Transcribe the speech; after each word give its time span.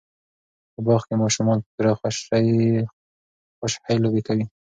په 0.73 0.79
باغ 0.85 1.01
کې 1.07 1.15
ماشومان 1.23 1.57
په 1.63 1.67
پوره 1.75 1.91
خوشحۍ 3.83 3.95
لوبې 4.03 4.21
کوي. 4.27 4.45